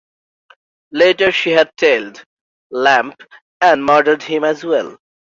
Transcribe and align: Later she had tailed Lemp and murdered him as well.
Later 0.91 1.31
she 1.31 1.51
had 1.51 1.77
tailed 1.77 2.23
Lemp 2.71 3.21
and 3.61 3.85
murdered 3.85 4.23
him 4.23 4.43
as 4.43 4.63
well. 4.63 4.97